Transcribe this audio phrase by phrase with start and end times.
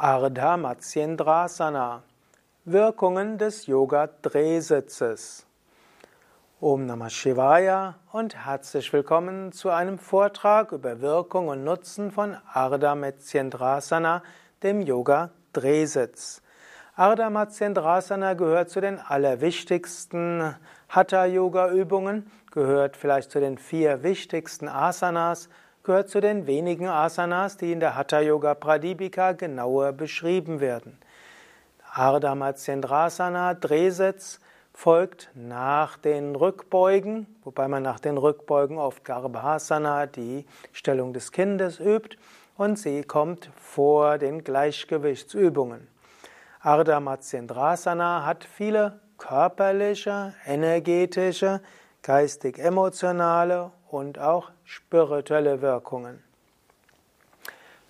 [0.00, 2.04] Ardha Matsyendrasana
[2.64, 5.44] Wirkungen des Yoga Drehsitzes
[6.60, 12.94] Om Namah Shivaya und herzlich willkommen zu einem Vortrag über Wirkung und Nutzen von Ardha
[12.94, 14.22] Matsyendrasana,
[14.62, 16.42] dem Yoga Drehsitz.
[16.94, 20.54] Ardha Matsyendrasana gehört zu den allerwichtigsten
[20.88, 25.48] Hatha Yoga Übungen, gehört vielleicht zu den vier wichtigsten Asanas
[25.88, 30.98] gehört zu den wenigen Asanas, die in der Hatha Yoga Pradipika genauer beschrieben werden.
[31.94, 34.38] Ardha Matsyendrasana, Drehsitz,
[34.74, 41.80] folgt nach den Rückbeugen, wobei man nach den Rückbeugen oft Garbhasana, die Stellung des Kindes,
[41.80, 42.18] übt,
[42.58, 45.88] und sie kommt vor den Gleichgewichtsübungen.
[46.60, 51.62] Ardha Matsyendrasana hat viele körperliche, energetische,
[52.02, 56.22] geistig-emotionale und auch spirituelle Wirkungen.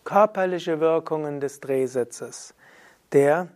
[0.04, 2.54] Körperliche Wirkungen des Drehsitzes.
[3.12, 3.48] Der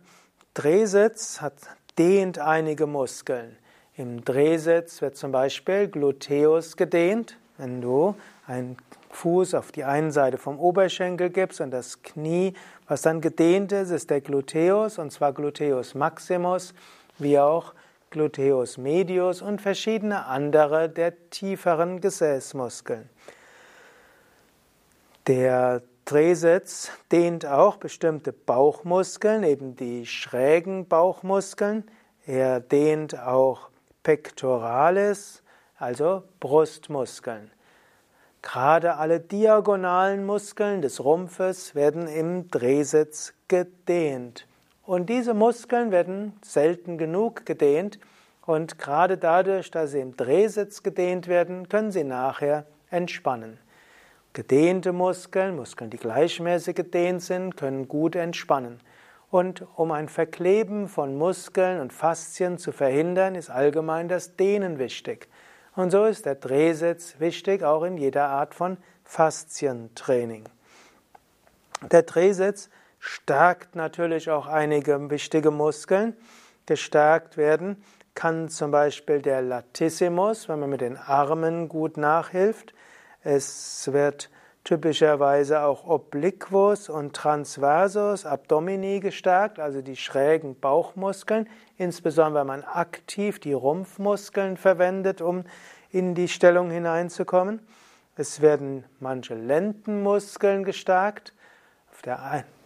[0.53, 1.53] Drehsitz hat,
[1.97, 3.57] dehnt einige Muskeln.
[3.95, 8.15] Im Drehsitz wird zum Beispiel Gluteus gedehnt, wenn du
[8.47, 8.77] einen
[9.11, 12.53] Fuß auf die einen Seite vom Oberschenkel gibst und das Knie,
[12.87, 16.73] was dann gedehnt ist, ist der Gluteus und zwar Gluteus maximus,
[17.19, 17.73] wie auch
[18.13, 23.09] Gluteus medius und verschiedene andere der tieferen Gesäßmuskeln.
[25.25, 31.89] Der Drehsitz dehnt auch bestimmte Bauchmuskeln, eben die schrägen Bauchmuskeln.
[32.27, 33.69] Er dehnt auch
[34.03, 35.41] Pectoralis,
[35.79, 37.49] also Brustmuskeln.
[38.43, 44.45] Gerade alle diagonalen Muskeln des Rumpfes werden im Drehsitz gedehnt.
[44.85, 47.99] Und diese Muskeln werden selten genug gedehnt
[48.45, 53.57] und gerade dadurch, dass sie im Drehsitz gedehnt werden, können sie nachher entspannen.
[54.33, 58.79] Gedehnte Muskeln, Muskeln, die gleichmäßig gedehnt sind, können gut entspannen.
[59.29, 65.29] Und um ein Verkleben von Muskeln und Faszien zu verhindern, ist allgemein das Dehnen wichtig.
[65.75, 70.43] Und so ist der Drehsitz wichtig, auch in jeder Art von Faszientraining.
[71.91, 72.69] Der Drehsitz
[73.03, 76.15] stärkt natürlich auch einige wichtige Muskeln.
[76.65, 77.83] Gestärkt werden
[78.15, 82.73] kann zum Beispiel der Latissimus, wenn man mit den Armen gut nachhilft.
[83.21, 84.29] Es wird
[84.63, 93.39] typischerweise auch Obliquus und Transversus Abdomini gestärkt, also die schrägen Bauchmuskeln, insbesondere wenn man aktiv
[93.39, 95.43] die Rumpfmuskeln verwendet, um
[95.91, 97.59] in die Stellung hineinzukommen.
[98.15, 101.33] Es werden manche Lendenmuskeln gestärkt.
[101.91, 102.21] Auf der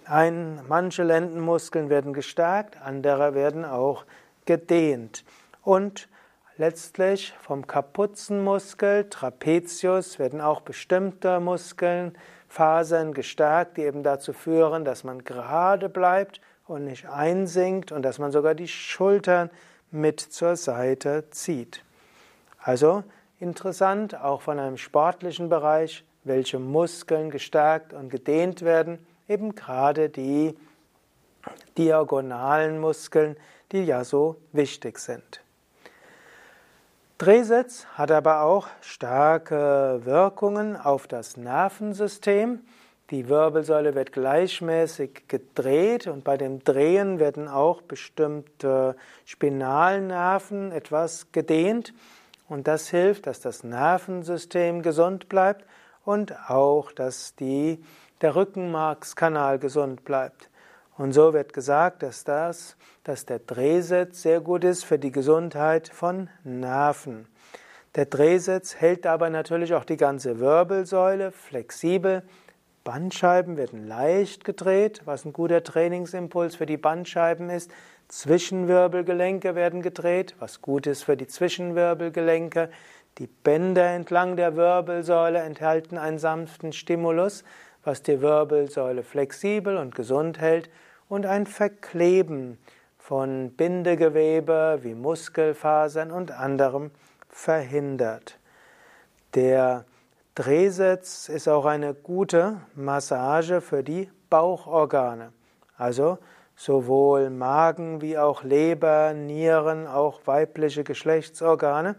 [0.10, 4.06] ein, manche Lendenmuskeln werden gestärkt, andere werden auch
[4.46, 5.24] gedehnt.
[5.64, 6.08] Und
[6.58, 12.18] letztlich vom Kapuzenmuskel, Trapezius, werden auch bestimmte Muskeln,
[12.48, 18.20] Fasern gestärkt, die eben dazu führen, dass man gerade bleibt und nicht einsinkt und dass
[18.20, 19.50] man sogar die Schultern
[19.92, 21.84] mit zur Seite zieht.
[22.60, 23.04] Also
[23.40, 30.58] interessant, auch von einem sportlichen Bereich, welche Muskeln gestärkt und gedehnt werden eben gerade die
[31.78, 33.38] diagonalen Muskeln,
[33.72, 35.42] die ja so wichtig sind.
[37.18, 42.62] Drehsitz hat aber auch starke Wirkungen auf das Nervensystem.
[43.10, 48.96] Die Wirbelsäule wird gleichmäßig gedreht und bei dem Drehen werden auch bestimmte
[49.26, 51.94] Spinalnerven etwas gedehnt
[52.50, 55.66] und das hilft, dass das Nervensystem gesund bleibt
[56.06, 57.84] und auch, dass die
[58.22, 60.50] der Rückenmarkskanal gesund bleibt.
[60.98, 65.90] Und so wird gesagt, dass das, dass der Drehsitz sehr gut ist für die Gesundheit
[65.90, 67.28] von Nerven.
[67.96, 72.24] Der Drehsitz hält aber natürlich auch die ganze Wirbelsäule flexibel.
[72.84, 77.70] Bandscheiben werden leicht gedreht, was ein guter Trainingsimpuls für die Bandscheiben ist.
[78.08, 82.70] Zwischenwirbelgelenke werden gedreht, was gut ist für die Zwischenwirbelgelenke.
[83.18, 87.44] Die Bänder entlang der Wirbelsäule enthalten einen sanften Stimulus
[87.88, 90.70] was die Wirbelsäule flexibel und gesund hält
[91.08, 92.60] und ein Verkleben
[92.98, 96.92] von Bindegewebe wie Muskelfasern und anderem
[97.30, 98.40] verhindert.
[99.36, 99.86] Der
[100.36, 105.32] Drehsitz ist auch eine gute Massage für die Bauchorgane,
[105.78, 106.18] also
[106.58, 111.96] sowohl Magen wie auch Leber, Nieren, auch weibliche Geschlechtsorgane.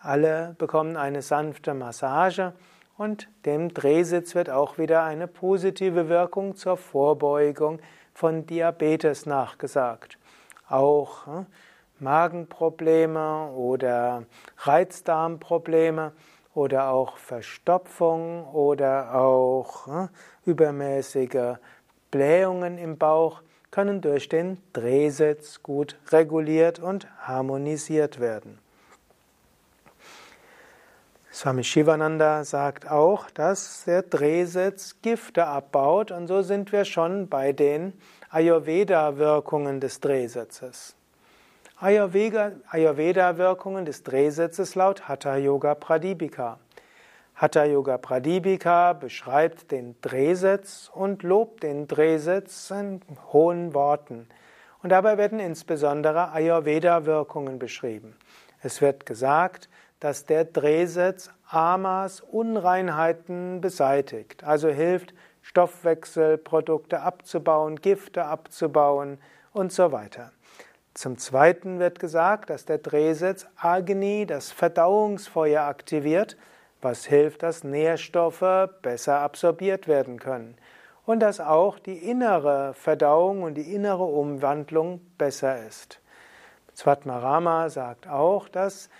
[0.00, 2.52] Alle bekommen eine sanfte Massage
[2.98, 7.80] und dem Drehsitz wird auch wieder eine positive Wirkung zur Vorbeugung
[8.14, 10.18] von Diabetes nachgesagt.
[10.68, 11.46] Auch hm,
[11.98, 14.24] Magenprobleme oder
[14.58, 16.12] Reizdarmprobleme
[16.54, 20.08] oder auch Verstopfung oder auch hm,
[20.44, 21.56] übermäßige
[22.10, 28.58] Blähungen im Bauch können durch den Drehsitz gut reguliert und harmonisiert werden.
[31.36, 37.52] Swami Shivananda sagt auch, dass der Drehsitz Gifte abbaut und so sind wir schon bei
[37.52, 37.92] den
[38.30, 40.96] Ayurveda-Wirkungen des Drehsitzes.
[41.78, 46.58] Ayurveda-Wirkungen des Drehsitzes laut Hatha Yoga Pradipika.
[47.34, 54.26] Hatha Yoga Pradipika beschreibt den Drehsitz und lobt den Drehsitz in hohen Worten.
[54.82, 58.16] Und dabei werden insbesondere Ayurveda-Wirkungen beschrieben.
[58.62, 59.68] Es wird gesagt,
[60.00, 69.18] dass der Drehsitz Amas Unreinheiten beseitigt, also hilft, Stoffwechselprodukte abzubauen, Gifte abzubauen
[69.52, 70.32] und so weiter.
[70.94, 76.36] Zum Zweiten wird gesagt, dass der Drehsitz Agni, das Verdauungsfeuer, aktiviert
[76.82, 80.56] was hilft, dass Nährstoffe besser absorbiert werden können
[81.04, 86.00] und dass auch die innere Verdauung und die innere Umwandlung besser ist.
[86.76, 88.90] Swatmarama sagt auch, dass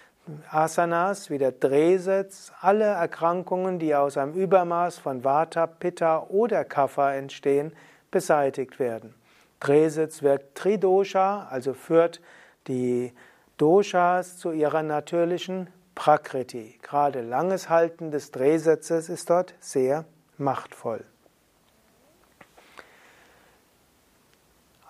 [0.51, 7.13] Asanas wie der Drehsitz alle Erkrankungen, die aus einem Übermaß von Vata, Pitta oder Kapha
[7.13, 7.73] entstehen,
[8.11, 9.15] beseitigt werden.
[9.61, 12.21] Drehsitz wirkt Tridosha, also führt
[12.67, 13.13] die
[13.57, 16.79] Doshas zu ihrer natürlichen Prakriti.
[16.83, 20.05] Gerade langes Halten des Drehsitzes ist dort sehr
[20.37, 21.05] machtvoll.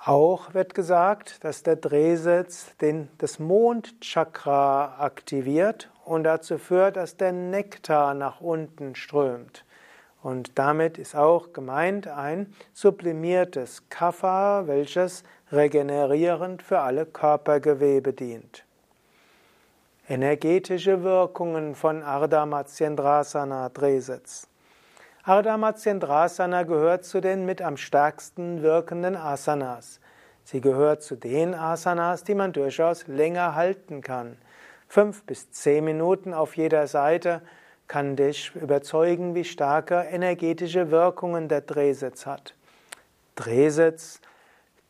[0.06, 7.32] Auch wird gesagt, dass der Drehsitz den, das Mondchakra aktiviert und dazu führt, dass der
[7.32, 9.64] Nektar nach unten strömt.
[10.22, 18.64] Und damit ist auch gemeint ein sublimiertes Kapha, welches regenerierend für alle Körpergewebe dient.
[20.08, 24.46] Energetische Wirkungen von Ardha Matsyendrasana Drehsitz.
[25.28, 29.98] Ardha Matsyendrasana gehört zu den mit am stärksten wirkenden Asanas.
[30.44, 34.38] Sie gehört zu den Asanas, die man durchaus länger halten kann.
[34.86, 37.42] Fünf bis zehn Minuten auf jeder Seite
[37.88, 42.54] kann dich überzeugen, wie starke energetische Wirkungen der Drehsitz hat.
[43.34, 44.20] Drehsitz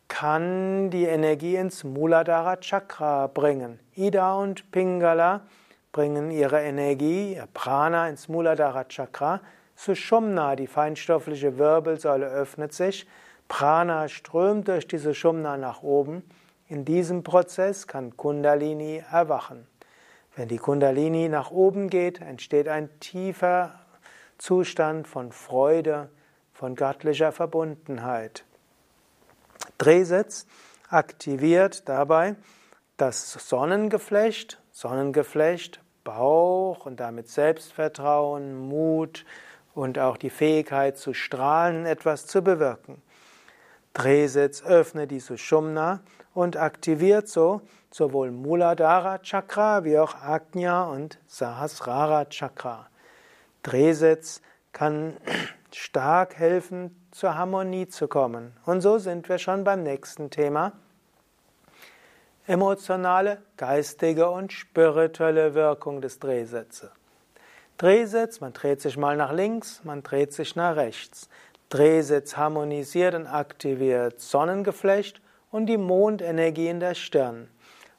[0.09, 3.81] kann die Energie ins Muladhara Chakra bringen.
[3.95, 5.47] Ida und Pingala
[5.93, 9.41] bringen ihre Energie, ihr Prana ins Muladhara Chakra.
[9.77, 13.07] Sushumna, die feinstoffliche Wirbelsäule, öffnet sich.
[13.47, 16.25] Prana strömt durch diese Sushumna nach oben.
[16.69, 19.67] In diesem Prozess kann Kundalini erwachen.
[20.35, 23.79] Wenn die Kundalini nach oben geht, entsteht ein tiefer
[24.39, 26.11] Zustand von Freude,
[26.53, 28.45] von göttlicher Verbundenheit.
[29.79, 30.47] Drehsitz
[30.89, 32.35] aktiviert dabei
[32.97, 39.25] das Sonnengeflecht, Sonnengeflecht, Bauch und damit Selbstvertrauen, Mut
[39.77, 43.03] und auch die Fähigkeit zu strahlen, etwas zu bewirken.
[43.93, 46.01] Drehsitz öffnet die Sushumna
[46.35, 52.89] und aktiviert so sowohl Muladhara Chakra wie auch Ajna und Sahasrara Chakra.
[53.63, 54.41] Drehsitz
[54.73, 55.19] kann
[55.73, 58.57] stark helfen, zur Harmonie zu kommen.
[58.65, 60.73] Und so sind wir schon beim nächsten Thema.
[62.47, 66.91] Emotionale, geistige und spirituelle Wirkung des Drehsitzes.
[67.79, 71.29] Drehsitz, man dreht sich mal nach links, man dreht sich nach rechts.
[71.69, 75.21] Drehsitz harmonisiert und aktiviert Sonnengeflecht
[75.51, 77.49] und die Mondenergie in der Stirn.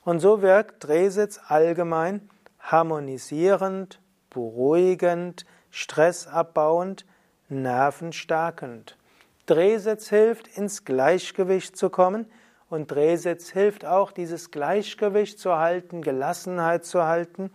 [0.03, 2.27] Und so wirkt Drehsitz allgemein
[2.59, 3.99] harmonisierend,
[4.31, 7.05] beruhigend, stressabbauend,
[7.49, 8.97] nervenstärkend.
[9.45, 12.25] Drehsitz hilft, ins Gleichgewicht zu kommen
[12.69, 17.51] und Drehsitz hilft auch, dieses Gleichgewicht zu halten, Gelassenheit zu halten,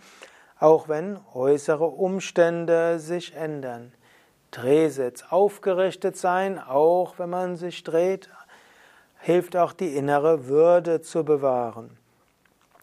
[0.63, 3.93] auch wenn äußere Umstände sich ändern.
[4.53, 8.31] Drehsitz, aufgerichtet sein, auch wenn man sich dreht,
[9.19, 11.99] hilft auch die innere Würde zu bewahren.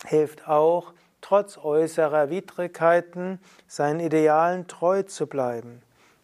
[0.05, 5.81] Hilft auch, trotz äußerer Widrigkeiten seinen Idealen treu zu bleiben.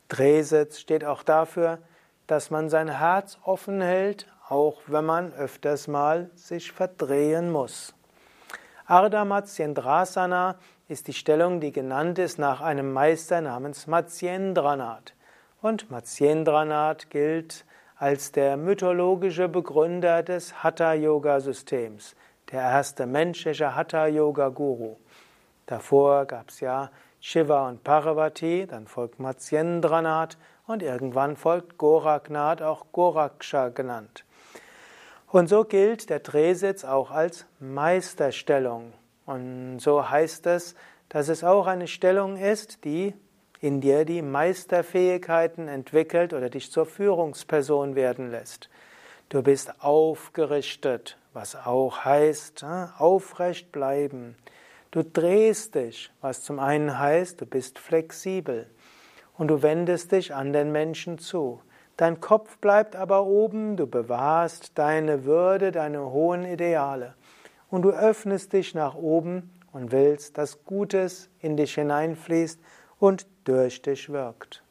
[0.09, 1.77] Drehsitz steht auch dafür,
[2.27, 7.93] dass man sein Herz offen hält, auch wenn man öfters mal sich verdrehen muss.
[8.87, 15.13] Ardha Matsyendrasana ist die Stellung, die genannt ist nach einem Meister namens Matsyendranath.
[15.61, 17.65] Und Matsyendranath gilt
[17.97, 22.15] als der mythologische Begründer des Hatha-Yoga-Systems,
[22.51, 24.97] der erste menschliche Hatha-Yoga-Guru.
[25.65, 30.37] Davor gab es ja Shiva und Parvati, dann folgt Matsyendranath
[30.67, 34.25] und irgendwann folgt Goraknath, auch Goraksha genannt.
[35.31, 38.93] Und so gilt der Drehsitz auch als Meisterstellung.
[39.25, 40.75] Und so heißt es,
[41.09, 43.13] dass es auch eine Stellung ist, die
[43.59, 48.69] in dir die Meisterfähigkeiten entwickelt oder dich zur Führungsperson werden lässt.
[49.29, 54.35] Du bist aufgerichtet, was auch heißt, äh, aufrecht bleiben.
[54.91, 58.69] Du drehst dich, was zum einen heißt, du bist flexibel
[59.37, 61.61] und du wendest dich an den Menschen zu.
[61.97, 67.15] Dein Kopf bleibt aber oben, du bewahrst deine Würde, deine hohen Ideale
[67.75, 72.57] und du öffnest dich nach oben und willst, dass Gutes in dich hineinfließt
[72.99, 74.63] und durch dich wirkt.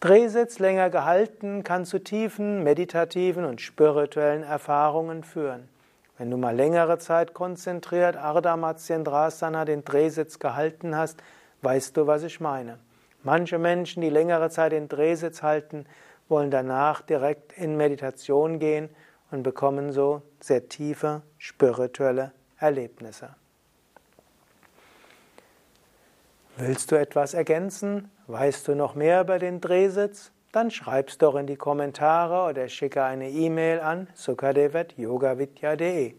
[0.00, 5.68] Drehsitz länger gehalten kann zu tiefen meditativen und spirituellen Erfahrungen führen.
[6.16, 11.22] Wenn du mal längere Zeit konzentriert Ardha Matsyendrasana den Drehsitz gehalten hast,
[11.60, 12.78] weißt du, was ich meine.
[13.22, 15.84] Manche Menschen, die längere Zeit den Drehsitz halten,
[16.30, 18.88] wollen danach direkt in Meditation gehen
[19.30, 23.30] und bekommen so sehr tiefe spirituelle Erlebnisse.
[26.56, 28.10] Willst du etwas ergänzen?
[28.26, 30.32] Weißt du noch mehr über den Drehsitz?
[30.50, 36.14] Dann schreib's doch in die Kommentare oder schicke eine E-Mail an sukadev.yogavidya.de.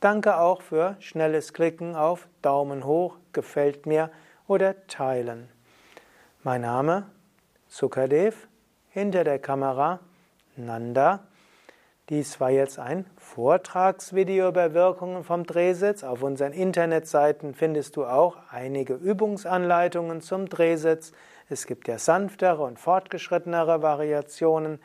[0.00, 4.10] Danke auch für schnelles Klicken auf Daumen hoch, gefällt mir
[4.48, 5.48] oder teilen.
[6.42, 7.06] Mein Name
[7.68, 8.48] Sukadev,
[8.90, 10.00] hinter der Kamera
[10.56, 11.26] Nanda.
[12.08, 16.04] Dies war jetzt ein Vortragsvideo über Wirkungen vom Drehsitz.
[16.04, 21.10] Auf unseren Internetseiten findest du auch einige Übungsanleitungen zum Drehsitz.
[21.48, 24.78] Es gibt ja sanftere und fortgeschrittenere Variationen.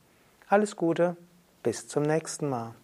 [0.49, 1.17] Alles Gute,
[1.63, 2.75] bis zum nächsten Mal.